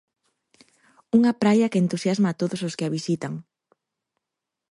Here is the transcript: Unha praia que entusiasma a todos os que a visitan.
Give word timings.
Unha 1.17 1.31
praia 1.41 1.71
que 1.71 1.81
entusiasma 1.83 2.27
a 2.29 2.37
todos 2.41 2.61
os 2.67 2.73
que 2.77 2.85
a 2.85 2.93
visitan. 2.97 3.33